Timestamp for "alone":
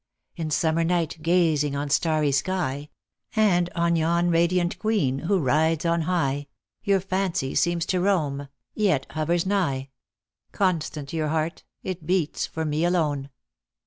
12.83-13.29